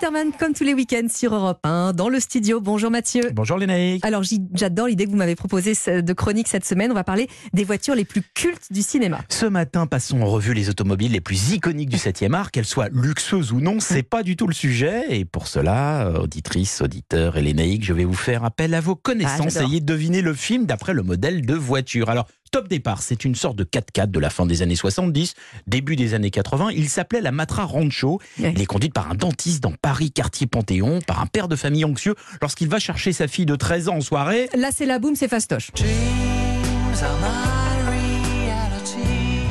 [0.00, 2.60] Alterman, comme tous les week-ends sur Europe 1, dans le studio.
[2.60, 3.30] Bonjour Mathieu.
[3.32, 4.04] Bonjour Lénaïque.
[4.04, 4.22] Alors
[4.54, 6.92] j'adore l'idée que vous m'avez proposée de chronique cette semaine.
[6.92, 9.18] On va parler des voitures les plus cultes du cinéma.
[9.28, 12.88] Ce matin, passons en revue les automobiles les plus iconiques du 7e art, qu'elles soient
[12.92, 15.02] luxueuses ou non, c'est pas du tout le sujet.
[15.08, 19.56] Et pour cela, auditrice, auditeur et Lénaïque, je vais vous faire appel à vos connaissances.
[19.56, 22.08] Ah, Essayez de deviner le film d'après le modèle de voiture.
[22.08, 25.34] Alors, Top Départ, c'est une sorte de 4x4 de la fin des années 70,
[25.66, 26.70] début des années 80.
[26.72, 28.20] Il s'appelait la Matra Rancho.
[28.38, 31.84] Il est conduit par un dentiste dans Paris, quartier Panthéon, par un père de famille
[31.84, 34.48] anxieux lorsqu'il va chercher sa fille de 13 ans en soirée.
[34.56, 35.70] Là c'est la boum, c'est fastoche.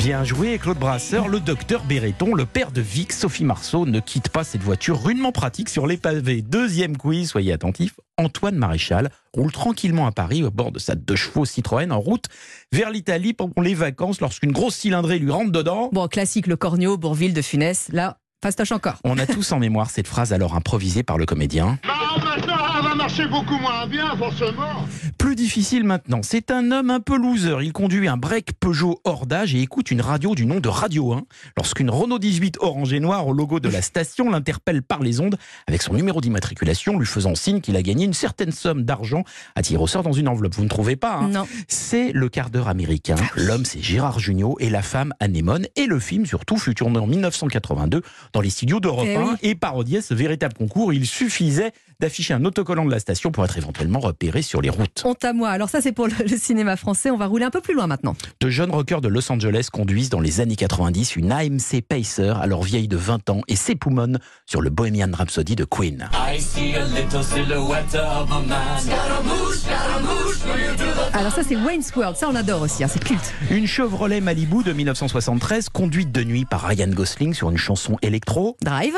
[0.08, 4.30] Bien joué, Claude Brasseur, le docteur Béreton, le père de Vic, Sophie Marceau, ne quitte
[4.30, 6.42] pas cette voiture rudement pratique sur les pavés.
[6.42, 8.00] Deuxième quiz, soyez attentifs.
[8.18, 12.28] Antoine Maréchal roule tranquillement à Paris au bord de sa deux chevaux Citroën en route
[12.72, 15.90] vers l'Italie pendant les vacances lorsqu'une grosse cylindrée lui rentre dedans.
[15.92, 17.90] Bon, classique, le Cornio, Bourville de Funès.
[17.92, 19.00] Là, fastoche encore.
[19.04, 21.80] On a tous en mémoire cette phrase alors improvisée par le comédien.
[21.86, 21.97] Non,
[23.08, 24.86] marcher beaucoup moins bien, forcément.
[25.18, 27.56] Plus difficile maintenant, c'est un homme un peu loser.
[27.64, 31.14] Il conduit un break Peugeot hors d'âge et écoute une radio du nom de Radio
[31.14, 31.24] 1.
[31.56, 35.38] Lorsqu'une Renault 18 orange et noir au logo de la station l'interpelle par les ondes
[35.68, 39.24] avec son numéro d'immatriculation, lui faisant signe qu'il a gagné une certaine somme d'argent
[39.56, 40.56] à tirer au sort dans une enveloppe.
[40.56, 41.30] Vous ne trouvez pas hein?
[41.30, 41.48] Non.
[41.70, 43.16] C'est le quart d'heure américain.
[43.38, 45.66] L'homme, c'est Gérard Jugnot et la femme, Anémone.
[45.78, 48.02] Et le film, surtout, fut tourné en 1982
[48.34, 49.30] dans les studios d'Europe Eh 1 oui.
[49.44, 50.92] et parodiait ce véritable concours.
[50.92, 51.72] Il suffisait
[52.02, 55.04] d'afficher un autocollant de la station pour être éventuellement repéré sur les routes.
[55.06, 55.50] Honte à moi.
[55.50, 57.10] Alors ça c'est pour le, cinéma français.
[57.12, 58.16] On va rouler un peu plus loin maintenant.
[58.40, 62.64] De jeunes rockers de Los Angeles conduisent dans les années 90 une AMC Pacer, alors
[62.64, 66.10] vieille de 20 ans, et s'époumonent sur le Bohemian Rhapsody de Queen.
[66.14, 68.58] I see a little silhouette of a man.
[71.14, 72.16] Alors ça c'est Wayne's World.
[72.16, 72.84] Ça on adore aussi.
[72.84, 73.34] hein, c'est culte.
[73.50, 78.58] Une Chevrolet Malibu de 1973, conduite de nuit par Ryan Gosling sur une chanson électro.
[78.62, 78.94] Drive.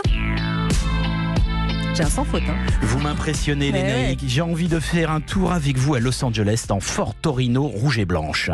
[1.99, 2.43] J'ai un sans faute.
[2.47, 2.55] Hein.
[2.81, 4.17] Vous m'impressionnez, les Ouais.
[4.25, 7.99] J'ai envie de faire un tour avec vous à Los Angeles en Fort Torino rouge
[7.99, 8.49] et blanche.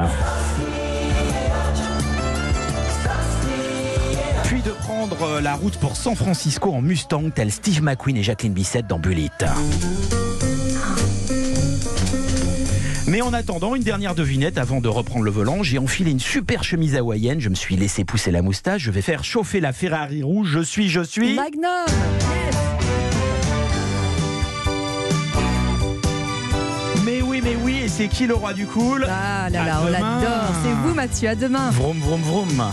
[4.45, 8.23] Puis de prendre euh, la route pour San Francisco en Mustang, tel Steve McQueen et
[8.23, 9.45] Jacqueline Bissett dans Bullitt.
[13.05, 15.61] Mais en attendant, une dernière devinette avant de reprendre le volant.
[15.61, 19.03] J'ai enfilé une super chemise hawaïenne, je me suis laissé pousser la moustache, je vais
[19.03, 20.50] faire chauffer la Ferrari rouge.
[20.51, 21.35] Je suis, je suis.
[21.35, 21.85] Magnum.
[27.97, 30.53] C'est qui le roi du cool Ah là là, À on l'adore.
[30.63, 31.29] C'est vous Mathieu.
[31.29, 31.69] À demain.
[31.72, 32.63] Vroom, vroom, vroom.